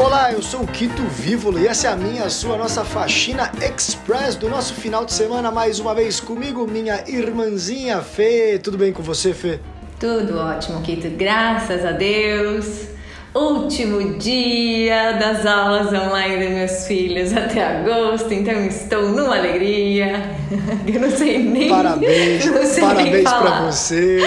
Olá, 0.00 0.32
eu 0.32 0.40
sou 0.40 0.62
o 0.62 0.66
Quito 0.66 1.02
Vívolo 1.02 1.58
e 1.58 1.66
essa 1.66 1.88
é 1.88 1.92
a 1.92 1.94
minha, 1.94 2.24
a 2.24 2.30
sua, 2.30 2.54
a 2.54 2.56
nossa 2.58 2.82
faxina 2.86 3.52
express 3.60 4.34
do 4.34 4.48
nosso 4.48 4.72
final 4.72 5.04
de 5.04 5.12
semana. 5.12 5.50
Mais 5.50 5.78
uma 5.78 5.94
vez 5.94 6.18
comigo, 6.18 6.66
minha 6.66 7.04
irmãzinha 7.06 8.00
Fê. 8.00 8.58
Tudo 8.58 8.78
bem 8.78 8.94
com 8.94 9.02
você, 9.02 9.34
Fê? 9.34 9.60
Tudo 9.98 10.38
ótimo, 10.38 10.80
Quito. 10.80 11.10
Graças 11.10 11.84
a 11.84 11.92
Deus. 11.92 12.88
Último 13.32 14.18
dia 14.18 15.12
das 15.12 15.46
aulas 15.46 15.92
online 15.92 16.44
dos 16.44 16.52
meus 16.52 16.86
filhos 16.88 17.32
até 17.32 17.64
agosto, 17.64 18.34
então 18.34 18.66
estou 18.66 19.08
numa 19.08 19.36
alegria. 19.36 20.36
Eu 20.84 21.00
não 21.00 21.10
sei 21.12 21.38
nem. 21.38 21.68
Parabéns, 21.68 22.42
sei 22.66 22.82
parabéns 22.82 23.22
para 23.22 23.70
você. 23.70 24.18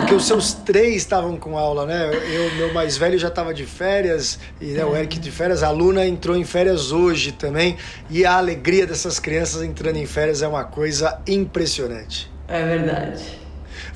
Porque 0.00 0.14
os 0.14 0.26
seus 0.26 0.52
três 0.52 0.96
estavam 0.96 1.38
com 1.38 1.56
aula, 1.56 1.86
né? 1.86 2.10
Eu, 2.12 2.54
meu 2.56 2.74
mais 2.74 2.98
velho 2.98 3.18
já 3.18 3.28
estava 3.28 3.54
de 3.54 3.64
férias, 3.64 4.38
e 4.60 4.66
né, 4.66 4.84
o 4.84 4.94
Eric 4.94 5.18
de 5.18 5.30
férias, 5.30 5.62
a 5.62 5.70
Luna 5.70 6.06
entrou 6.06 6.36
em 6.36 6.44
férias 6.44 6.92
hoje 6.92 7.32
também. 7.32 7.78
E 8.10 8.26
a 8.26 8.36
alegria 8.36 8.86
dessas 8.86 9.18
crianças 9.18 9.62
entrando 9.62 9.96
em 9.96 10.04
férias 10.04 10.42
é 10.42 10.48
uma 10.48 10.64
coisa 10.64 11.22
impressionante. 11.26 12.30
É 12.48 12.62
verdade. 12.62 13.22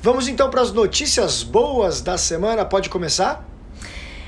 Vamos 0.01 0.27
então 0.27 0.49
para 0.49 0.61
as 0.61 0.73
notícias 0.73 1.43
boas 1.43 2.01
da 2.01 2.17
semana. 2.17 2.65
Pode 2.65 2.89
começar? 2.89 3.50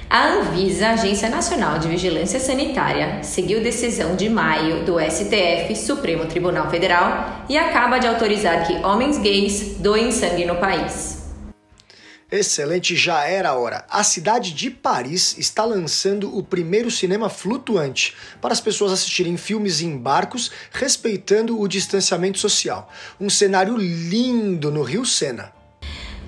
A 0.10 0.34
Anvisa, 0.34 0.90
Agência 0.90 1.30
Nacional 1.30 1.80
de 1.80 1.88
Vigilância 1.88 2.40
Sanitária, 2.40 3.24
seguiu 3.24 3.64
decisão 3.64 4.16
de 4.16 4.30
maio 4.30 4.86
do 4.86 5.00
STF, 5.00 5.76
Supremo 5.76 6.26
Tribunal 6.26 6.70
Federal, 6.70 7.46
e 7.50 7.58
acaba 7.58 7.98
de 7.98 8.08
autorizar 8.08 8.68
que 8.68 8.74
homens 8.86 9.18
gays 9.18 9.78
doem 9.80 10.12
sangue 10.12 10.46
no 10.46 10.58
país. 10.58 11.24
Excelente, 12.32 12.96
já 12.96 13.24
era 13.26 13.50
a 13.50 13.56
hora. 13.56 13.86
A 13.88 14.04
cidade 14.04 14.54
de 14.54 14.72
Paris 14.72 15.38
está 15.38 15.64
lançando 15.64 16.36
o 16.36 16.42
primeiro 16.42 16.90
cinema 16.90 17.30
flutuante 17.30 18.16
para 18.42 18.54
as 18.54 18.60
pessoas 18.60 18.92
assistirem 18.92 19.38
filmes 19.38 19.82
em 19.82 19.96
barcos, 19.96 20.50
respeitando 20.72 21.60
o 21.60 21.68
distanciamento 21.68 22.40
social. 22.40 22.90
Um 23.20 23.30
cenário 23.30 23.78
lindo 23.78 24.72
no 24.72 24.82
Rio 24.82 25.06
Sena. 25.06 25.63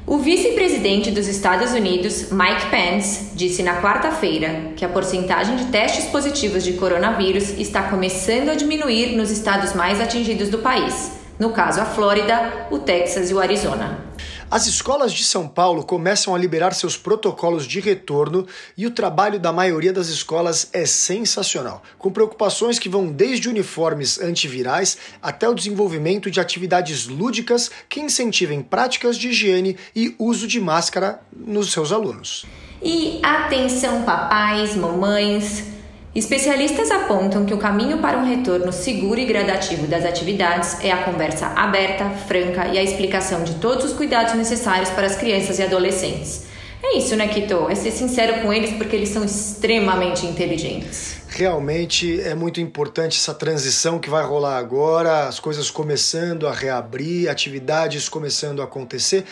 O 0.08 0.20
vice-presidente 0.20 1.10
dos 1.10 1.28
Estados 1.28 1.72
Unidos, 1.72 2.30
Mike 2.32 2.70
Pence, 2.70 3.32
disse 3.34 3.64
na 3.64 3.82
quarta-feira 3.82 4.74
que 4.76 4.86
a 4.86 4.90
porcentagem 4.90 5.56
de 5.56 5.66
testes 5.66 6.06
positivos 6.06 6.64
de 6.64 6.74
coronavírus 6.74 7.58
está 7.58 7.82
começando 7.90 8.50
a 8.50 8.56
diminuir 8.56 9.16
nos 9.18 9.32
estados 9.32 9.74
mais 9.74 10.00
atingidos 10.00 10.50
do 10.50 10.60
país, 10.60 11.14
no 11.40 11.50
caso 11.50 11.82
a 11.82 11.86
Flórida, 11.86 12.68
o 12.70 12.78
Texas 12.78 13.32
e 13.32 13.34
o 13.34 13.40
Arizona. 13.40 14.05
As 14.50 14.68
escolas 14.68 15.12
de 15.12 15.24
São 15.24 15.48
Paulo 15.48 15.84
começam 15.84 16.36
a 16.36 16.38
liberar 16.38 16.74
seus 16.74 16.96
protocolos 16.96 17.66
de 17.66 17.80
retorno 17.80 18.48
e 18.78 18.86
o 18.86 18.92
trabalho 18.92 19.40
da 19.40 19.52
maioria 19.52 19.92
das 19.92 20.08
escolas 20.08 20.70
é 20.72 20.86
sensacional, 20.86 21.82
com 21.98 22.12
preocupações 22.12 22.78
que 22.78 22.88
vão 22.88 23.08
desde 23.08 23.50
uniformes 23.50 24.20
antivirais 24.22 24.98
até 25.20 25.50
o 25.50 25.56
desenvolvimento 25.56 26.30
de 26.30 26.40
atividades 26.40 27.08
lúdicas 27.08 27.72
que 27.90 28.00
incentivem 28.00 28.62
práticas 28.62 29.18
de 29.18 29.30
higiene 29.30 29.78
e 29.96 30.16
uso 30.20 30.48
de 30.48 30.62
máscara 30.62 31.20
nos 31.36 31.72
seus 31.72 31.92
alunos. 31.92 32.46
E 32.84 33.20
atenção, 33.24 34.04
papais, 34.04 34.76
mamães, 34.76 35.75
Especialistas 36.16 36.92
apontam 36.92 37.46
que 37.46 37.54
o 37.54 37.58
caminho 37.58 37.98
para 37.98 38.18
um 38.18 38.24
retorno 38.24 38.72
seguro 38.72 39.20
e 39.20 39.26
gradativo 39.26 39.86
das 39.86 40.06
atividades 40.06 40.82
é 40.82 40.90
a 40.90 41.04
conversa 41.04 41.48
aberta, 41.48 42.10
franca 42.10 42.70
e 42.70 42.80
a 42.80 42.84
explicação 42.84 43.44
de 43.44 43.56
todos 43.56 43.84
os 43.84 43.92
cuidados 43.92 44.34
necessários 44.34 44.90
para 44.92 45.08
as 45.08 45.18
crianças 45.18 45.60
e 45.60 45.64
adolescentes. 45.64 46.46
É 46.82 46.98
isso, 46.98 47.18
né, 47.18 47.28
Kito? 47.28 47.68
É 47.70 47.76
ser 47.76 47.92
sincero 47.92 48.42
com 48.42 48.54
eles 48.54 48.72
porque 48.78 48.96
eles 48.96 49.10
são 49.10 49.26
extremamente 49.26 50.26
inteligentes. 50.26 51.18
Realmente 51.28 52.22
é 52.22 52.34
muito 52.34 52.62
importante 52.62 53.18
essa 53.18 53.34
transição 53.34 54.00
que 54.00 54.10
vai 54.10 54.24
rolar 54.24 54.58
agora, 54.58 55.28
as 55.28 55.38
coisas 55.38 55.70
começando 55.70 56.48
a 56.48 56.54
reabrir, 56.54 57.28
atividades 57.28 58.08
começando 58.08 58.62
a 58.62 58.64
acontecer. 58.66 59.26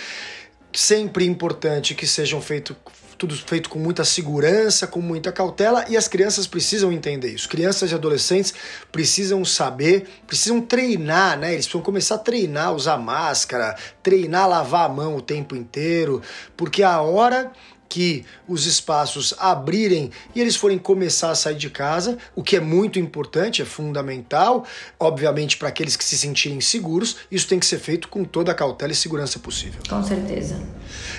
Sempre 0.73 1.25
importante 1.25 1.95
que 1.95 2.05
sejam 2.05 2.41
feitos 2.41 2.75
tudo 3.23 3.37
feito 3.37 3.69
com 3.69 3.79
muita 3.79 4.03
segurança, 4.03 4.85
com 4.85 4.99
muita 4.99 5.31
cautela, 5.31 5.85
e 5.87 5.95
as 5.95 6.09
crianças 6.09 6.45
precisam 6.45 6.91
entender 6.91 7.29
isso. 7.29 7.47
Crianças 7.47 7.89
e 7.89 7.95
adolescentes 7.95 8.53
precisam 8.91 9.45
saber, 9.45 10.09
precisam 10.27 10.59
treinar, 10.59 11.39
né? 11.39 11.53
Eles 11.53 11.65
precisam 11.65 11.81
começar 11.81 12.15
a 12.15 12.17
treinar, 12.17 12.73
usar 12.73 12.97
máscara, 12.97 13.77
treinar 14.01 14.49
lavar 14.49 14.87
a 14.87 14.93
mão 14.93 15.15
o 15.15 15.21
tempo 15.21 15.55
inteiro, 15.55 16.21
porque 16.57 16.83
a 16.83 17.01
hora 17.01 17.49
que 17.93 18.25
os 18.47 18.65
espaços 18.65 19.35
abrirem 19.37 20.09
e 20.33 20.41
eles 20.41 20.55
forem 20.55 20.79
começar 20.79 21.29
a 21.29 21.35
sair 21.35 21.53
de 21.53 21.69
casa, 21.69 22.17
o 22.35 22.41
que 22.41 22.55
é 22.55 22.59
muito 22.59 22.97
importante, 22.97 23.61
é 23.61 23.65
fundamental, 23.65 24.65
obviamente 24.99 25.57
para 25.57 25.67
aqueles 25.67 25.95
que 25.95 26.03
se 26.03 26.17
sentirem 26.17 26.59
seguros, 26.59 27.17
isso 27.29 27.47
tem 27.47 27.59
que 27.59 27.67
ser 27.67 27.77
feito 27.77 28.07
com 28.07 28.23
toda 28.23 28.51
a 28.51 28.55
cautela 28.55 28.91
e 28.91 28.95
segurança 28.95 29.37
possível. 29.37 29.79
Com 29.87 30.01
certeza. 30.01 30.59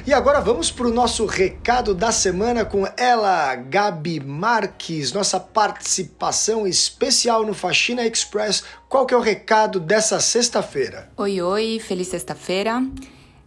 E 0.04 0.12
agora 0.12 0.40
vamos 0.40 0.68
para 0.72 0.88
o 0.88 0.92
nosso 0.92 1.26
recado 1.26 1.94
da 1.94 2.10
semana 2.10 2.64
com 2.64 2.84
ela, 2.96 3.54
Gabi 3.54 4.18
Marques, 4.18 5.12
nossa 5.12 5.38
participação 5.38 6.66
especial 6.66 7.46
no 7.46 7.54
Faxina 7.54 8.04
Express. 8.04 8.64
Qual 8.88 9.06
que 9.06 9.14
é 9.14 9.16
o 9.16 9.20
recado 9.20 9.78
dessa 9.78 10.18
sexta-feira? 10.18 11.08
Oi, 11.16 11.40
oi, 11.40 11.78
feliz 11.78 12.08
sexta-feira. 12.08 12.82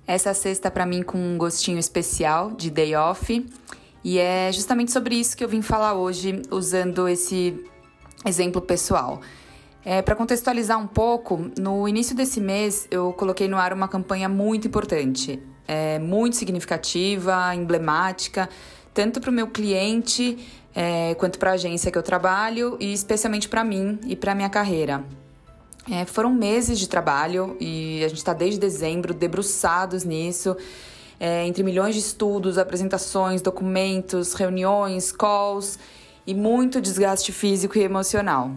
Essa 0.07 0.34
sexta 0.34 0.72
para 0.72 0.85
mim 0.85 1.03
com 1.03 1.18
um 1.18 1.38
gostinho 1.38 1.78
especial 1.78 2.51
de 2.51 2.72
day 2.72 2.95
off. 2.95 3.45
E 4.03 4.18
é 4.18 4.50
justamente 4.53 4.91
sobre 4.91 5.16
isso 5.16 5.35
que 5.35 5.44
eu 5.44 5.50
vim 5.50 5.62
falar 5.62 5.94
hoje, 5.94 6.41
usando 6.50 7.09
esse 7.09 7.62
exemplo 8.25 8.62
pessoal. 8.62 9.19
É, 9.84 10.01
para 10.01 10.16
contextualizar 10.16 10.79
um 10.79 10.88
pouco, 10.88 11.51
no 11.59 11.88
início 11.88 12.16
desse 12.16 12.40
mês 12.40 12.88
eu 12.90 13.12
coloquei 13.13 13.50
no 13.50 13.57
ar 13.57 13.73
uma 13.73 13.88
campanha 13.88 14.29
muito 14.29 14.67
importante, 14.67 15.41
é, 15.67 16.00
muito 16.00 16.38
significativa, 16.38 17.53
emblemática, 17.53 18.50
tanto 18.94 19.19
para 19.19 19.29
o 19.29 19.34
meu 19.34 19.47
cliente 19.47 20.38
é, 20.73 21.16
quanto 21.16 21.38
para 21.38 21.51
a 21.51 21.53
agência 21.56 21.91
que 21.91 21.97
eu 21.97 22.03
trabalho 22.03 22.78
e 22.79 22.94
especialmente 22.94 23.50
para 23.50 23.63
mim 23.63 24.00
e 24.06 24.16
para 24.16 24.34
minha 24.34 24.50
carreira. 24.50 25.03
É, 25.90 26.06
foram 26.06 26.34
meses 26.34 26.78
de 26.78 26.88
trabalho 26.88 27.56
e 27.62 28.03
a 28.03 28.09
gente 28.09 28.18
está 28.18 28.34
desde 28.34 28.59
dezembro 28.59 29.14
debruçados 29.14 30.03
nisso, 30.03 30.56
é, 31.20 31.48
entre 31.48 31.64
milhões 31.64 31.96
de 31.96 32.02
estudos, 32.02 32.58
apresentações, 32.58 33.42
documentos, 33.42 34.34
reuniões, 34.34 35.12
calls 35.12 35.80
e 36.26 36.36
muito 36.36 36.81
desgaste 36.81 37.31
físico 37.31 37.78
e 37.78 37.84
emocional. 37.84 38.52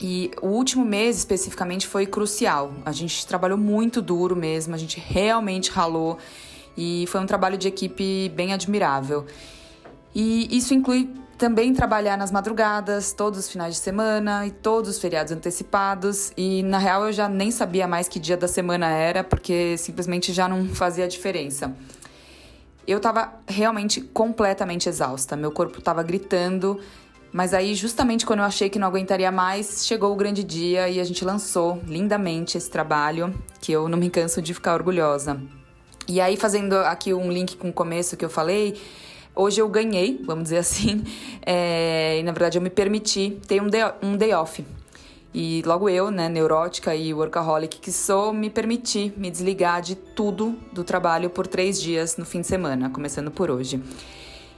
E 0.00 0.30
o 0.40 0.48
último 0.48 0.84
mês 0.84 1.18
especificamente 1.18 1.86
foi 1.86 2.06
crucial. 2.06 2.72
A 2.84 2.92
gente 2.92 3.26
trabalhou 3.26 3.58
muito 3.58 4.00
duro 4.00 4.36
mesmo, 4.36 4.74
a 4.74 4.78
gente 4.78 5.00
realmente 5.00 5.70
ralou 5.70 6.16
e 6.76 7.06
foi 7.08 7.20
um 7.20 7.26
trabalho 7.26 7.58
de 7.58 7.66
equipe 7.66 8.28
bem 8.28 8.52
admirável. 8.52 9.26
E 10.14 10.56
isso 10.56 10.74
inclui 10.74 11.10
também 11.36 11.74
trabalhar 11.74 12.16
nas 12.16 12.30
madrugadas, 12.32 13.12
todos 13.12 13.38
os 13.38 13.50
finais 13.50 13.74
de 13.74 13.80
semana 13.80 14.46
e 14.46 14.50
todos 14.50 14.90
os 14.90 14.98
feriados 14.98 15.32
antecipados. 15.32 16.32
E 16.36 16.62
na 16.62 16.78
real 16.78 17.04
eu 17.06 17.12
já 17.12 17.28
nem 17.28 17.50
sabia 17.50 17.86
mais 17.86 18.08
que 18.08 18.18
dia 18.18 18.36
da 18.36 18.48
semana 18.48 18.90
era, 18.90 19.22
porque 19.22 19.76
simplesmente 19.76 20.32
já 20.32 20.48
não 20.48 20.66
fazia 20.68 21.06
diferença. 21.06 21.74
Eu 22.86 23.00
tava 23.00 23.32
realmente 23.46 24.00
completamente 24.00 24.88
exausta, 24.88 25.36
meu 25.36 25.50
corpo 25.50 25.82
tava 25.82 26.02
gritando, 26.02 26.80
mas 27.32 27.52
aí 27.52 27.74
justamente 27.74 28.24
quando 28.24 28.38
eu 28.38 28.44
achei 28.44 28.70
que 28.70 28.78
não 28.78 28.86
aguentaria 28.86 29.30
mais, 29.32 29.84
chegou 29.84 30.12
o 30.12 30.16
grande 30.16 30.44
dia 30.44 30.88
e 30.88 31.00
a 31.00 31.04
gente 31.04 31.24
lançou 31.24 31.82
lindamente 31.84 32.56
esse 32.56 32.70
trabalho, 32.70 33.34
que 33.60 33.72
eu 33.72 33.88
não 33.88 33.98
me 33.98 34.08
canso 34.08 34.40
de 34.40 34.54
ficar 34.54 34.74
orgulhosa. 34.74 35.40
E 36.08 36.20
aí 36.20 36.36
fazendo 36.36 36.76
aqui 36.76 37.12
um 37.12 37.30
link 37.30 37.56
com 37.56 37.70
o 37.70 37.72
começo 37.72 38.16
que 38.16 38.24
eu 38.24 38.30
falei, 38.30 38.80
Hoje 39.38 39.60
eu 39.60 39.68
ganhei, 39.68 40.18
vamos 40.24 40.44
dizer 40.44 40.56
assim, 40.56 41.04
é, 41.44 42.18
e 42.18 42.22
na 42.22 42.32
verdade 42.32 42.56
eu 42.56 42.62
me 42.62 42.70
permiti 42.70 43.38
ter 43.46 43.60
um 43.60 43.68
day, 43.68 43.82
um 44.02 44.16
day 44.16 44.32
off. 44.32 44.64
E 45.34 45.62
logo 45.66 45.90
eu, 45.90 46.10
né, 46.10 46.26
neurótica 46.30 46.94
e 46.94 47.12
workaholic 47.12 47.78
que 47.78 47.92
sou, 47.92 48.32
me 48.32 48.48
permiti 48.48 49.12
me 49.14 49.30
desligar 49.30 49.82
de 49.82 49.94
tudo 49.94 50.56
do 50.72 50.82
trabalho 50.82 51.28
por 51.28 51.46
três 51.46 51.78
dias 51.78 52.16
no 52.16 52.24
fim 52.24 52.40
de 52.40 52.46
semana, 52.46 52.88
começando 52.88 53.30
por 53.30 53.50
hoje. 53.50 53.78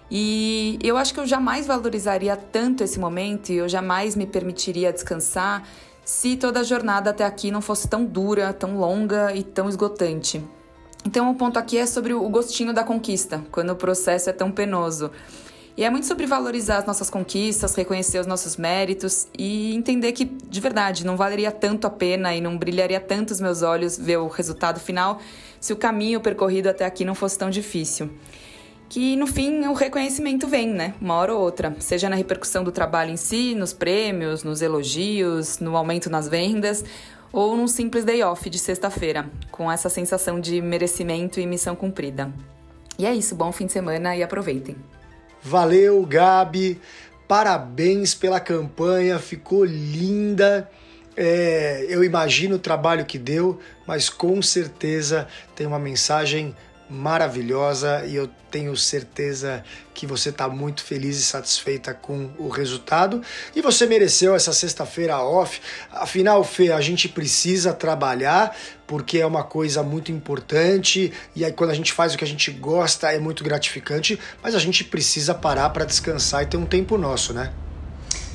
E 0.09 0.79
eu 0.81 0.97
acho 0.97 1.13
que 1.13 1.19
eu 1.19 1.27
jamais 1.27 1.67
valorizaria 1.67 2.37
tanto 2.37 2.85
esse 2.85 3.01
momento 3.01 3.51
e 3.51 3.57
eu 3.57 3.69
jamais 3.69 4.15
me 4.15 4.29
permitiria 4.29 4.93
descansar 4.93 5.67
se 6.05 6.37
toda 6.37 6.61
a 6.61 6.63
jornada 6.63 7.11
até 7.11 7.25
aqui 7.25 7.51
não 7.51 7.61
fosse 7.61 7.89
tão 7.89 8.05
dura, 8.05 8.53
tão 8.53 8.79
longa 8.79 9.35
e 9.35 9.43
tão 9.43 9.69
esgotante. 9.69 10.41
Então, 11.07 11.31
o 11.31 11.35
ponto 11.35 11.59
aqui 11.59 11.79
é 11.79 11.87
sobre 11.87 12.13
o 12.13 12.29
gostinho 12.29 12.73
da 12.73 12.85
conquista, 12.85 13.43
quando 13.51 13.71
o 13.71 13.77
processo 13.77 14.29
é 14.29 14.33
tão 14.33 14.51
penoso. 14.51 15.11
E 15.77 15.85
é 15.85 15.91
muito 15.91 16.09
sobre 16.09 16.27
valorizar 16.27 16.79
as 16.79 16.87
nossas 16.87 17.09
conquistas, 17.09 17.75
reconhecer 17.77 18.19
os 18.19 18.27
nossos 18.27 18.57
méritos 18.57 19.29
e 19.39 19.73
entender 19.77 20.11
que, 20.11 20.25
de 20.25 20.61
verdade, 20.61 21.07
não 21.07 21.17
valeria 21.17 21.53
tanto 21.53 21.87
a 21.87 21.91
pena 21.91 22.35
e 22.35 22.41
não 22.41 22.59
brilharia 22.59 22.99
tanto 22.99 23.31
os 23.31 23.41
meus 23.41 23.63
olhos 23.63 23.97
ver 23.97 24.17
o 24.17 24.27
resultado 24.27 24.81
final 24.81 25.21
se 25.61 25.73
o 25.73 25.77
caminho 25.77 26.21
percorrido 26.21 26.69
até 26.69 26.85
aqui 26.85 27.05
não 27.05 27.15
fosse 27.15 27.39
tão 27.39 27.49
difícil. 27.49 28.11
que 28.89 29.17
no 29.17 29.27
fim 29.27 29.67
o 29.67 29.75
reconhecimento 29.75 30.47
vem, 30.47 30.69
né? 30.69 30.95
Uma 31.01 31.15
hora 31.15 31.35
ou 31.35 31.41
outra, 31.43 31.77
seja 31.79 32.09
na 32.09 32.17
repercussão 32.17 32.65
do 32.65 32.73
trabalho 32.73 33.11
em 33.11 33.17
si, 33.17 33.55
nos 33.55 33.73
prêmios, 33.73 34.43
nos 34.43 34.63
elogios, 34.63 35.59
no 35.59 35.77
aumento 35.77 36.09
nas 36.09 36.27
vendas, 36.27 36.85
ou 37.39 37.57
num 37.57 37.69
simples 37.69 38.05
day 38.05 38.21
off 38.25 38.51
de 38.51 38.59
sexta-feira, 38.59 39.31
com 39.53 39.71
essa 39.71 39.89
sensação 39.89 40.41
de 40.41 40.61
merecimento 40.61 41.39
e 41.39 41.47
missão 41.47 41.77
cumprida. 41.77 42.33
E 42.99 43.07
é 43.07 43.15
isso, 43.15 43.37
bom 43.37 43.53
fim 43.53 43.67
de 43.67 43.71
semana 43.71 44.17
e 44.17 44.25
aproveitem. 44.25 44.75
Valeu, 45.41 46.05
Gabi. 46.05 46.81
Parabéns 47.29 48.13
pela 48.13 48.41
campanha, 48.41 49.21
ficou 49.21 49.65
linda. 49.65 50.69
É, 51.17 51.87
eu 51.89 52.03
imagino 52.03 52.57
o 52.57 52.59
trabalho 52.59 53.07
que 53.07 53.19
deu, 53.19 53.61
mas 53.87 54.11
com 54.11 54.43
certeza 54.43 55.29
tem 55.55 55.65
uma 55.65 55.79
mensagem 55.79 56.57
maravilhosa 56.91 58.05
e 58.07 58.17
eu 58.17 58.29
tenho 58.51 58.77
certeza 58.77 59.63
que 59.93 60.07
você 60.07 60.31
está 60.31 60.49
muito 60.49 60.83
feliz 60.83 61.19
e 61.19 61.23
satisfeita 61.23 61.93
com 61.93 62.31
o 62.39 62.49
resultado 62.49 63.21
e 63.55 63.61
você 63.61 63.87
mereceu 63.87 64.35
essa 64.35 64.53
sexta-feira 64.53 65.21
off. 65.21 65.61
Afinal, 65.93 66.43
Fê, 66.43 66.73
a 66.73 66.81
gente 66.81 67.09
precisa 67.09 67.73
trabalhar 67.73 68.57
porque 68.87 69.19
é 69.19 69.27
uma 69.27 69.45
coisa 69.45 69.83
muito 69.83 70.11
importante 70.11 71.13
e 71.37 71.45
aí 71.45 71.53
quando 71.53 71.71
a 71.71 71.75
gente 71.75 71.93
faz 71.93 72.15
o 72.15 72.19
que 72.19 72.25
a 72.25 72.29
gente 72.29 72.51
gosta 72.51 73.13
é 73.13 73.19
muito 73.19 73.45
gratificante, 73.45 74.19
mas 74.43 74.55
a 74.55 74.59
gente 74.59 74.85
precisa 74.85 75.35
parar 75.35 75.71
para 75.71 75.85
descansar 75.85 76.43
e 76.43 76.47
ter 76.47 76.57
um 76.57 76.67
tempo 76.67 76.97
nosso, 76.97 77.35
né? 77.35 77.53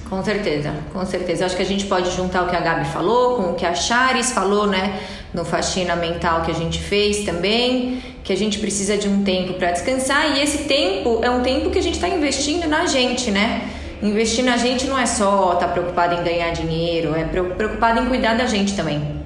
Com 0.09 0.23
certeza, 0.23 0.71
com 0.91 1.03
certeza. 1.05 1.45
Acho 1.45 1.55
que 1.55 1.63
a 1.63 1.65
gente 1.65 1.85
pode 1.85 2.11
juntar 2.11 2.43
o 2.43 2.49
que 2.49 2.55
a 2.55 2.59
Gabi 2.59 2.85
falou 2.85 3.37
com 3.37 3.51
o 3.51 3.55
que 3.55 3.65
a 3.65 3.73
Charis 3.73 4.31
falou, 4.31 4.67
né? 4.67 5.01
No 5.33 5.43
faxina 5.43 5.95
mental 5.95 6.43
que 6.43 6.51
a 6.51 6.53
gente 6.53 6.79
fez 6.79 7.25
também, 7.25 8.03
que 8.23 8.31
a 8.31 8.37
gente 8.37 8.59
precisa 8.59 8.97
de 8.97 9.07
um 9.07 9.23
tempo 9.23 9.53
para 9.53 9.71
descansar 9.71 10.37
e 10.37 10.41
esse 10.41 10.65
tempo 10.65 11.19
é 11.23 11.29
um 11.29 11.41
tempo 11.41 11.71
que 11.71 11.79
a 11.79 11.81
gente 11.81 11.95
está 11.95 12.07
investindo 12.07 12.67
na 12.67 12.85
gente, 12.85 13.31
né? 13.31 13.67
Investir 14.01 14.43
na 14.43 14.57
gente 14.57 14.85
não 14.85 14.99
é 14.99 15.05
só 15.05 15.53
estar 15.53 15.67
tá 15.67 15.73
preocupado 15.73 16.13
em 16.15 16.23
ganhar 16.23 16.51
dinheiro, 16.51 17.15
é 17.15 17.23
preocupado 17.23 18.01
em 18.01 18.05
cuidar 18.05 18.35
da 18.35 18.45
gente 18.45 18.75
também. 18.75 19.23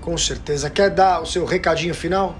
Com 0.00 0.18
certeza. 0.18 0.68
Quer 0.68 0.90
dar 0.90 1.20
o 1.20 1.26
seu 1.26 1.44
recadinho 1.44 1.94
final? 1.94 2.34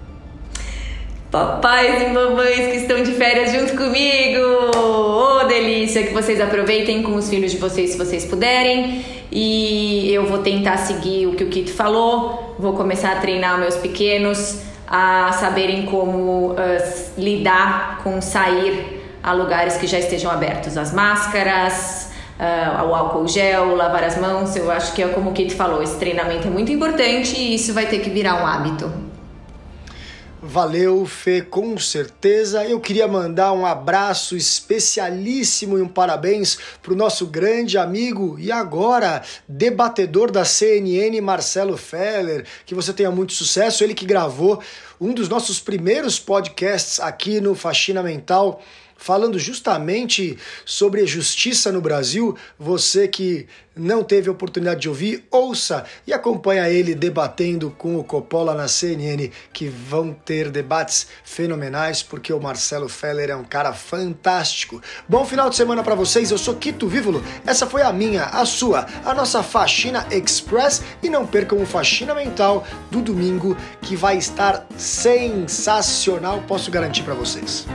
Papais 1.30 2.02
e 2.02 2.06
mamães 2.08 2.72
que 2.72 2.76
estão 2.76 3.02
de 3.02 3.12
férias 3.12 3.52
junto 3.52 3.76
comigo! 3.76 4.40
Ô, 4.76 5.40
oh, 5.40 5.46
delícia! 5.46 6.02
Que 6.02 6.12
vocês 6.12 6.40
aproveitem 6.40 7.02
com 7.02 7.14
os 7.14 7.30
filhos 7.30 7.52
de 7.52 7.58
vocês 7.58 7.90
se 7.90 7.96
vocês 7.96 8.24
puderem. 8.24 9.04
E 9.30 10.12
eu 10.12 10.26
vou 10.26 10.38
tentar 10.38 10.76
seguir 10.76 11.26
o 11.26 11.34
que 11.34 11.44
o 11.44 11.48
Kito 11.48 11.72
falou. 11.72 12.41
Vou 12.58 12.74
começar 12.74 13.12
a 13.12 13.16
treinar 13.16 13.58
meus 13.58 13.76
pequenos 13.76 14.62
a 14.86 15.32
saberem 15.32 15.86
como 15.86 16.52
uh, 16.52 16.56
lidar 17.16 18.00
com 18.02 18.20
sair 18.20 19.00
a 19.22 19.32
lugares 19.32 19.76
que 19.76 19.86
já 19.86 19.98
estejam 19.98 20.30
abertos. 20.30 20.76
As 20.76 20.92
máscaras, 20.92 22.10
uh, 22.38 22.86
o 22.86 22.94
álcool 22.94 23.26
gel, 23.26 23.74
lavar 23.74 24.04
as 24.04 24.18
mãos. 24.18 24.54
Eu 24.54 24.70
acho 24.70 24.92
que 24.92 25.02
é 25.02 25.08
como 25.08 25.30
o 25.30 25.32
Kito 25.32 25.54
falou, 25.54 25.82
esse 25.82 25.96
treinamento 25.96 26.46
é 26.48 26.50
muito 26.50 26.70
importante 26.70 27.36
e 27.36 27.54
isso 27.54 27.72
vai 27.72 27.86
ter 27.86 28.00
que 28.00 28.10
virar 28.10 28.42
um 28.42 28.46
hábito. 28.46 29.11
Valeu, 30.44 31.06
Fê, 31.06 31.40
com 31.40 31.78
certeza. 31.78 32.64
Eu 32.66 32.80
queria 32.80 33.06
mandar 33.06 33.52
um 33.52 33.64
abraço 33.64 34.36
especialíssimo 34.36 35.78
e 35.78 35.82
um 35.82 35.86
parabéns 35.86 36.58
para 36.82 36.92
o 36.92 36.96
nosso 36.96 37.28
grande 37.28 37.78
amigo 37.78 38.36
e 38.40 38.50
agora 38.50 39.22
debatedor 39.46 40.32
da 40.32 40.44
CNN, 40.44 41.20
Marcelo 41.20 41.76
Feller. 41.76 42.44
Que 42.66 42.74
você 42.74 42.92
tenha 42.92 43.12
muito 43.12 43.32
sucesso. 43.32 43.84
Ele 43.84 43.94
que 43.94 44.04
gravou 44.04 44.60
um 45.00 45.14
dos 45.14 45.28
nossos 45.28 45.60
primeiros 45.60 46.18
podcasts 46.18 46.98
aqui 46.98 47.40
no 47.40 47.54
Faxina 47.54 48.02
Mental 48.02 48.60
falando 49.02 49.36
justamente 49.36 50.38
sobre 50.64 51.00
a 51.00 51.06
justiça 51.06 51.72
no 51.72 51.80
Brasil. 51.80 52.36
Você 52.56 53.08
que 53.08 53.48
não 53.74 54.04
teve 54.04 54.30
oportunidade 54.30 54.82
de 54.82 54.88
ouvir, 54.88 55.24
ouça 55.30 55.84
e 56.06 56.12
acompanha 56.12 56.68
ele 56.68 56.94
debatendo 56.94 57.70
com 57.70 57.96
o 57.96 58.04
Coppola 58.04 58.54
na 58.54 58.68
CNN, 58.68 59.30
que 59.52 59.68
vão 59.68 60.12
ter 60.12 60.50
debates 60.50 61.08
fenomenais, 61.24 62.02
porque 62.02 62.32
o 62.32 62.40
Marcelo 62.40 62.88
Feller 62.88 63.30
é 63.30 63.36
um 63.36 63.44
cara 63.44 63.72
fantástico. 63.72 64.80
Bom 65.08 65.24
final 65.24 65.48
de 65.50 65.56
semana 65.56 65.82
para 65.82 65.94
vocês, 65.94 66.30
eu 66.30 66.38
sou 66.38 66.54
Quito 66.54 66.86
Vívolo, 66.86 67.24
essa 67.46 67.66
foi 67.66 67.82
a 67.82 67.92
minha, 67.92 68.24
a 68.24 68.44
sua, 68.44 68.86
a 69.04 69.14
nossa 69.14 69.42
Faxina 69.42 70.06
Express 70.10 70.82
e 71.02 71.08
não 71.08 71.26
percam 71.26 71.60
o 71.60 71.66
Faxina 71.66 72.14
Mental 72.14 72.66
do 72.90 73.00
domingo, 73.00 73.56
que 73.80 73.96
vai 73.96 74.16
estar 74.16 74.66
sensacional, 74.76 76.42
posso 76.46 76.70
garantir 76.70 77.02
para 77.02 77.14
vocês. 77.14 77.66